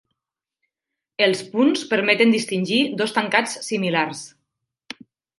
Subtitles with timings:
[1.25, 4.23] Els punts permeten distingir dos tancats similars.